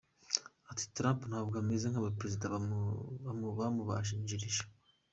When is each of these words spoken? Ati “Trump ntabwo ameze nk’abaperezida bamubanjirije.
Ati 0.71 0.83
“Trump 0.95 1.19
ntabwo 1.29 1.55
ameze 1.63 1.85
nk’abaperezida 1.89 2.53
bamubanjirije. 3.63 4.63